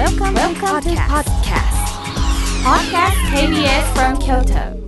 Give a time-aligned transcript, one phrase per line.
[0.00, 1.76] Welcome, Welcome to podcast.
[2.64, 4.80] Podcast KBS from Kyoto.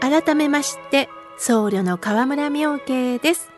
[0.00, 1.08] 改めまして
[1.38, 3.48] 僧侶の河村明慶です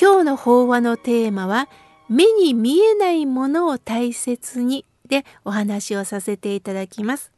[0.00, 1.68] 今日の法話のテーマは
[2.08, 7.30] 目に見えないものを大切にでお話をさせていただきます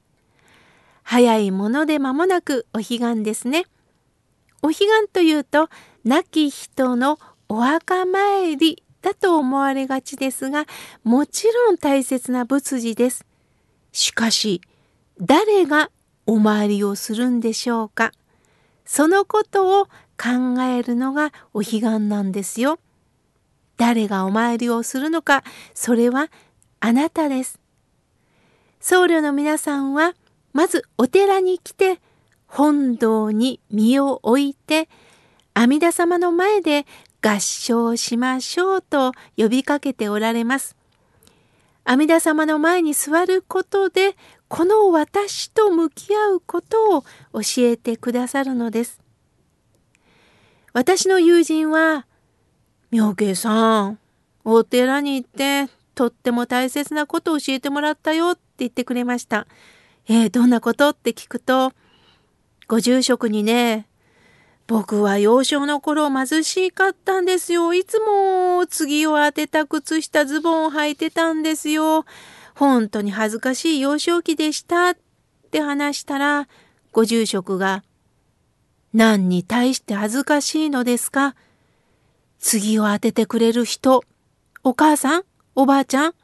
[1.03, 3.67] 早いもので間もなくお彼岸ですね
[4.63, 5.69] お彼岸というと
[6.05, 10.67] 亡き人のお墓参りだと思われがちですが
[11.05, 13.25] もちろん大切な仏事です
[13.93, 14.61] しかし
[15.21, 15.91] 誰が
[16.27, 18.13] お参りをするんでしょうか
[18.85, 19.87] そのことを
[20.23, 22.79] 考えるのがお彼岸なんですよ。
[23.77, 25.43] 誰がお参りをするのか
[25.75, 26.31] それは
[26.81, 27.61] あなたです。
[28.81, 30.15] 僧侶の皆さんは
[30.53, 32.01] まずお寺に来て
[32.47, 34.89] 本堂に身を置いて
[35.55, 36.87] 阿弥陀様の前で
[37.21, 40.77] 合唱しましょうと呼びかけておられます。
[41.85, 44.17] 阿弥陀様の前に座ることで
[44.49, 49.01] この私と向き合うことを教えてくださるのです。
[50.73, 52.07] 私の友人は
[52.91, 53.99] 「妙慶さん
[54.45, 59.47] お寺に行ってとっても大切なことを教えてもらったよ」って言ってくれました。
[60.09, 60.89] えー、どんなこと？
[60.91, 61.73] って聞くと
[62.69, 63.87] ご住職にね
[64.67, 67.75] 僕は幼少の頃貧しかったんですよ。
[67.75, 72.05] いつも次を当てた靴下ズボンを履いてたんですよ。
[72.55, 74.97] 本当に恥ずかしい幼少期でしたっ
[75.51, 76.49] て話したら、
[76.93, 77.83] ご住職が、
[78.93, 81.35] 何に対して恥ずかしいのですか？
[82.39, 84.05] 次を当ててくれる人、
[84.63, 85.23] お母さん、
[85.55, 86.15] おばあちゃん、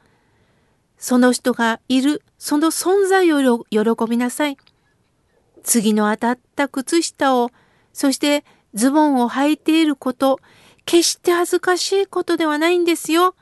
[0.97, 3.79] その人がいる、その存在を喜
[4.09, 4.57] びなさい。
[5.63, 7.51] 次の当たった靴下を、
[7.93, 10.39] そしてズボンを履いていること、
[10.85, 13.35] 決して恥ずかしいことではないんですよ。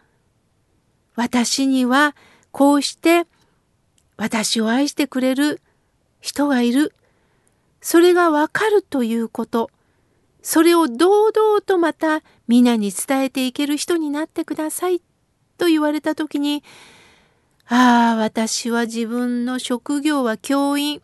[1.15, 2.15] 私には
[2.51, 3.25] こうして
[4.17, 5.61] 私を愛してくれる
[6.19, 6.93] 人がいる。
[7.81, 9.69] それがわかるということ。
[10.41, 15.01] それを堂々とまた皆に伝えていける人になってください
[15.57, 16.63] と言われた時に、
[17.67, 21.01] ああ、私は自分の職業は教員。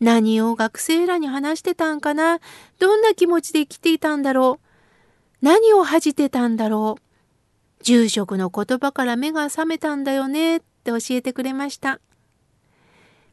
[0.00, 2.38] 何を学生らに話してたんかな？
[2.78, 4.66] どんな気持ちで生きていたんだろう？
[5.40, 7.84] 何を恥じてたんだろう？
[7.84, 10.58] 住職の言葉から目が覚めたんだよね？
[10.58, 12.00] って教えてくれました。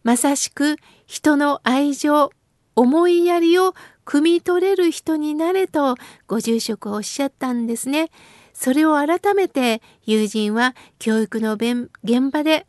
[0.04, 0.78] まさしく
[1.08, 2.32] 人の愛情、
[2.76, 3.74] 思いやりを
[4.06, 5.96] 汲み取れる人になれと
[6.28, 8.10] ご住職はおっしゃったんですね。
[8.54, 11.90] それを改めて友人は教育の現
[12.32, 12.68] 場で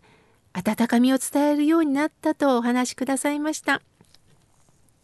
[0.56, 3.82] 温かみを伝えるようになったとお話しくださいました。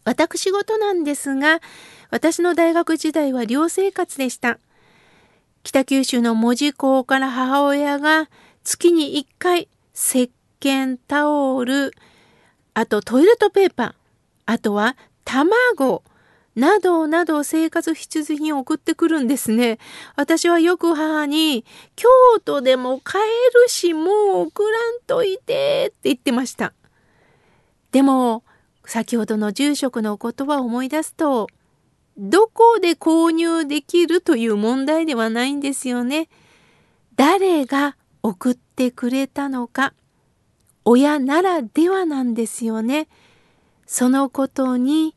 [0.03, 1.59] 私事なんですが、
[2.09, 4.57] 私の大学時代は寮生活でした。
[5.61, 8.29] 北九州の門司港から母親が
[8.63, 11.93] 月に1回石鹸、タオル、
[12.73, 13.93] あとトイレットペーパー、
[14.47, 16.03] あとは卵、
[16.55, 19.79] などなど生活必需品を送ってくるんですね。
[20.15, 21.65] 私はよく母に、
[21.95, 22.07] 京
[22.43, 23.25] 都でも買え
[23.63, 26.73] るし、もう送らんといてって言ってました。
[27.91, 28.43] でも、
[28.85, 31.47] 先ほどの住職の言葉を思い出すと、
[32.17, 36.29] どこで購入できるという問題ではないんですよね。
[37.15, 39.93] 誰が送ってくれたのか、
[40.85, 43.07] 親ならではなんですよね。
[43.87, 45.15] そのことに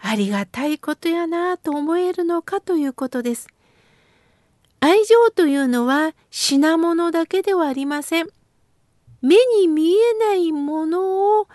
[0.00, 3.48] ありがたいことやなと思えるのかということです。
[4.80, 8.28] 愛情というのは品物だけではありません。
[9.20, 11.48] 目に見えないものを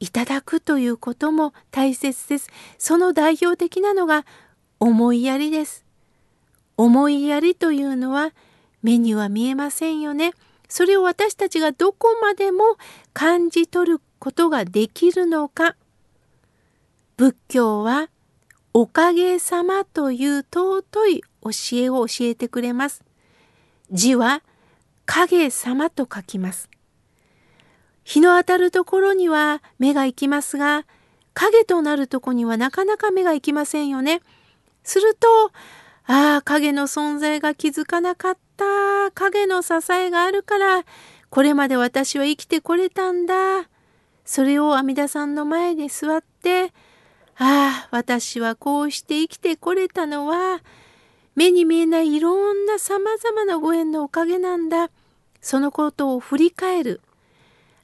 [0.00, 2.48] いただくということも大切です。
[2.78, 4.24] その代表的なのが
[4.80, 5.84] 思いやりです。
[6.76, 8.32] 思いやりというのは
[8.82, 10.32] 目には見えませんよね。
[10.68, 12.76] それを私たちがどこまでも
[13.12, 15.76] 感じ取ることができるのか。
[17.16, 18.08] 仏教は
[18.72, 23.04] おかげさまという尊い教えを教えてくれます。
[23.92, 24.42] 字は
[25.06, 26.68] 影様と書きます。
[28.02, 30.86] 日の当たるところには目が行きますが、
[31.34, 34.20] 影となるとこにはなかなか目が行きませんよね。
[34.82, 35.52] すると、
[36.06, 39.10] ああ、影の存在が気づかなかった。
[39.12, 40.84] 影の支えがあるから、
[41.30, 43.68] これまで私は生きてこれたんだ。
[44.24, 46.72] それを阿弥陀さんの前で座って、
[47.38, 50.60] ああ、私はこうして生きてこれたのは、
[51.34, 54.90] 目に見えないいろんな様々なご縁のおかげなんだ。
[55.40, 57.00] そのことを振り返る。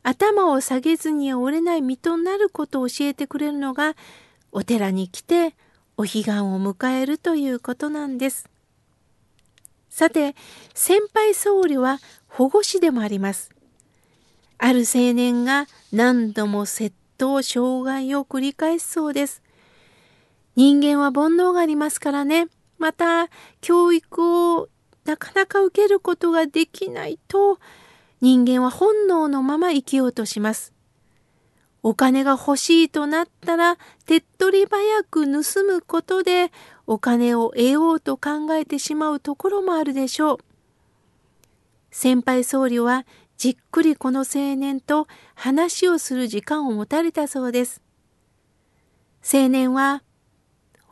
[0.02, 3.96] 頭を下げずに折れない身となることを教えてくれるのが
[4.50, 5.54] お寺に来て
[5.98, 8.48] お彼岸を迎えるということなんです。
[9.90, 10.34] さて、
[10.72, 11.98] 先輩僧侶は
[12.28, 13.50] 保護司でもあります。
[14.56, 19.42] ある青年が何度も窃盗、傷害を繰り返すそうです。
[20.56, 22.48] 人間は煩悩がありますからね。
[22.78, 23.28] また、
[23.60, 24.68] 教育を
[25.04, 27.58] なかなか受けることができないと、
[28.22, 30.72] 人間は本能のまま生きようとします。
[31.82, 36.52] お金が欲しいとなったら手っ取り早く盗むことで
[36.86, 40.38] お金を得ようと考えてしまうところもあるでしょう。
[41.90, 43.06] 先輩僧侶は
[43.40, 47.80] じっくりこの青年と話をする時間を持たれたそうです。
[49.24, 50.02] 青年は、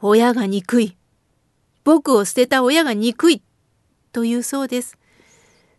[0.01, 0.97] 親が憎い。
[1.85, 3.43] 僕を捨てた親が憎い。
[4.13, 4.97] と言うそうです。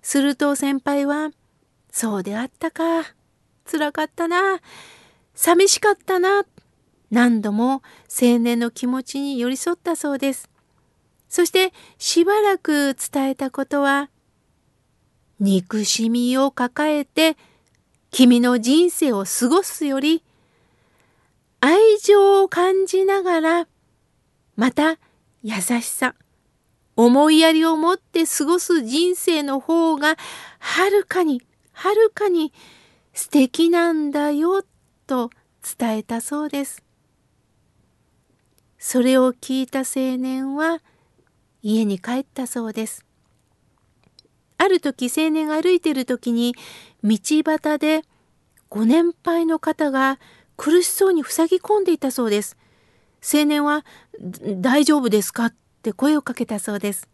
[0.04, 1.32] すると先輩は、
[1.92, 3.16] そうであったか。
[3.66, 4.60] 辛かったな。
[5.34, 6.46] 寂しかったな。
[7.10, 10.52] 何度も青年の気持ちに寄り添ったそうです。
[11.30, 14.12] そしてしばらく伝えたことは、
[15.40, 17.38] 憎しみを抱えて
[18.12, 20.24] 君の人生を過ごすより、
[21.62, 23.68] 愛情を感じながら、
[24.56, 24.98] また
[25.44, 26.16] 優しさ、
[26.96, 30.18] 思いやりを持って過ごす人生の方が
[30.60, 31.42] はるかに、
[31.72, 32.52] はるかに
[33.14, 34.64] 素敵なんだよ
[35.08, 35.30] と
[35.78, 36.84] 伝えたそうです。
[38.78, 40.80] それを聞いた青年は
[41.62, 43.06] 家に帰ったそうです。
[44.60, 46.54] ある時青年が歩いている時に
[47.04, 48.04] 道端で
[48.68, 50.20] ご年配の方が
[50.58, 52.58] 苦しそうに塞ぎ込んでいたそうです。
[53.24, 53.86] 青年は
[54.62, 57.08] 「大丈夫ですか?」って声をかけたそうです。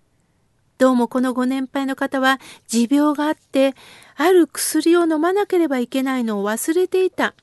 [0.80, 3.76] どうもこのご年配の方は持病があって
[4.16, 7.36] ある薬を飲まなければいけないのを忘れていた。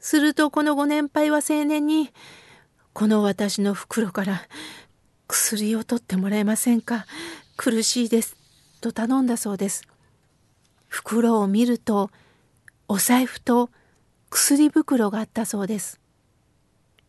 [0.00, 2.12] するとこのご年配は青年に
[2.92, 4.46] 「この私の袋から
[5.26, 7.06] 薬を取ってもらえませんか？
[7.56, 8.36] 苦しいです」
[8.84, 9.82] と頼んだそうです。
[10.88, 12.10] 袋を見ると
[12.86, 13.70] お財布と
[14.28, 16.00] 薬袋があったそうです。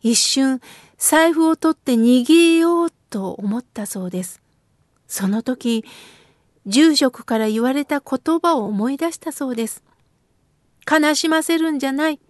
[0.00, 0.62] 一瞬
[0.96, 4.40] 財布を取って逃げようと思ったそうです。
[5.06, 5.84] その時、
[6.64, 9.82] 住職から言われた言葉を思い出したそうです。
[10.90, 12.20] 悲しませるんじゃない。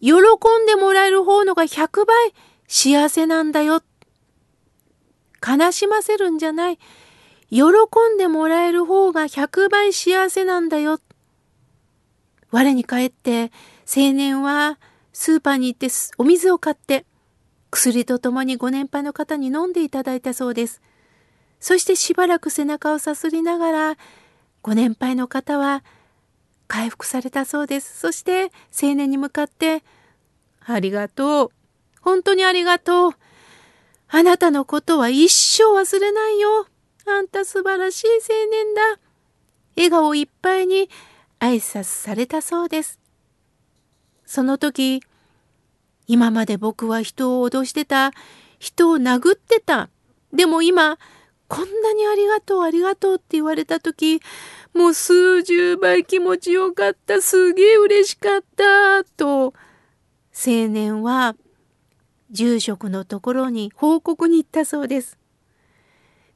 [0.00, 2.32] 喜んでもらえる方のが100倍
[2.66, 3.82] 幸せなんだよ。
[5.46, 6.78] 悲しませるんじゃない。
[7.50, 7.62] 喜
[8.14, 11.00] んでもらえる方が100倍幸せなんだよ。
[12.50, 13.50] 我に返って
[13.84, 14.78] 青年は
[15.12, 17.04] スーパーに行ってお水を買って
[17.70, 20.80] 薬とともにご年配の方に飲んでいただいたそうです。
[21.60, 23.96] そしてしばらく背中をさすりながら、
[24.62, 25.82] ご年配の方は
[26.66, 27.98] 回復されたそうです。
[27.98, 29.82] そして青年に向かって、
[30.64, 31.50] ありがとう。
[32.00, 33.12] 本当にありがとう。
[34.08, 36.66] あなたのことは一生忘れないよ。
[37.08, 38.82] あんた素晴らしい青年だ。
[39.76, 40.88] 笑顔いっぱいに
[41.40, 42.98] 挨拶されたそうです。
[44.24, 45.02] その時、
[46.06, 48.12] 今まで僕は人を脅してた、
[48.58, 49.88] 人を殴ってた。
[50.32, 50.98] でも今、
[51.48, 54.20] こんなにありがとうありがとうって言われた時
[54.74, 59.54] もう数十倍気持ちよかったすげえ嬉しかったと
[60.46, 61.34] 青年は
[62.30, 65.17] 住職のところに報告に行ったそうです。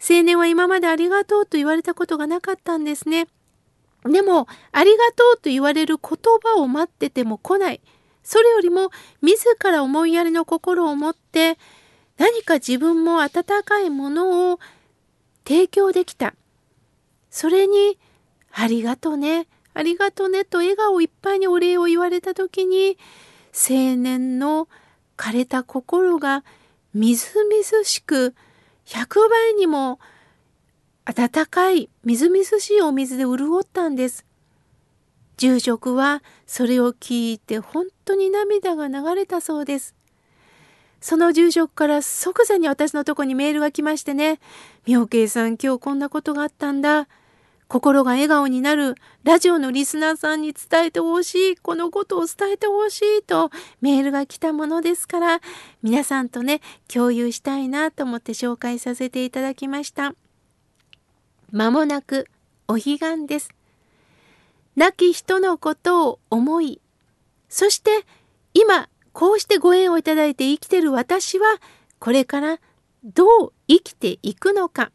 [0.02, 3.29] 青年は今までありがとうと言われたことがなかったんですね。
[4.05, 7.81] でも、ありがとうと言われる言葉を待ってても来ない。
[8.24, 11.56] それよりも、自ら思いやりの心を持って、
[12.19, 14.60] 何か自分も温かいものを
[15.46, 16.34] 提供できた。
[17.31, 17.96] それに、
[18.53, 22.98] ありがとね、ありがとねと笑顔いっぱいにお礼を言われた時に、
[23.55, 24.69] 青年の
[25.17, 26.44] 枯れた心が
[26.93, 28.34] みずみずしく、
[28.93, 29.99] 100倍にも
[31.06, 34.27] 温かいみずみずしいお水で潤ったんです。
[35.39, 39.94] 住職はそれを聞いて本当に涙が流れたそうです。
[41.01, 44.41] その住職から即座に私のとこにメールが来ましてね、
[44.87, 47.08] 妙慶さん今日こんなことがあったんだ。
[47.72, 53.50] 心が笑顔になるラジオのリスナーさんに伝えてほしい、このことを伝えてほしいと
[53.81, 55.41] メールが来たものですから、
[55.82, 60.14] 皆さんとね、共有したいなと思って紹介させていただきました。
[61.50, 62.29] まもなく
[62.69, 63.48] お彼岸です。
[64.76, 66.79] 亡き人のことを思い、
[67.48, 68.05] そして
[68.52, 71.46] 今こうしてご縁をいただいて生きてる私は
[71.98, 72.58] これから
[73.02, 74.93] どう生きていくのか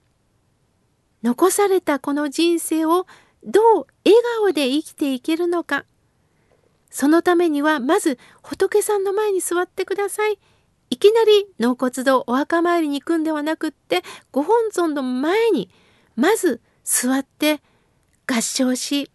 [1.27, 3.05] 残されたこの人生を
[3.43, 5.83] どう笑顔で生きていけるのか。
[6.89, 10.39] そのためにはまず仏さんの前に座ってください。
[10.89, 15.69] いきなり納骨堂お墓参りに行くんではなくってご本尊の前に
[16.15, 17.59] まず座って
[18.25, 19.11] 合唱し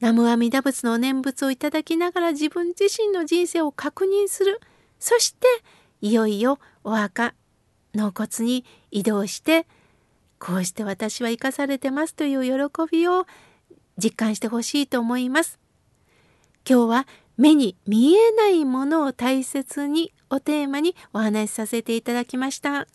[0.00, 4.60] 南無阿弥陀仏の念仏をいただきながら自分自身の人生を確認する。
[4.98, 5.46] そして
[6.00, 7.32] いよいよお墓
[7.94, 9.68] 納骨に移動して
[10.38, 13.26] こうして私は生かされてますという喜びを
[13.96, 15.58] 実感してほしいと思います。
[16.68, 22.86] 今日は目に見えないものを大切にをテーマにお話しさせていただきました。